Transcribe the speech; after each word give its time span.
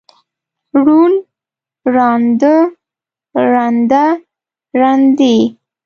ړوند، 0.83 1.19
ړانده، 1.95 2.55
ړنده، 3.51 4.05
ړندې. 4.79 5.37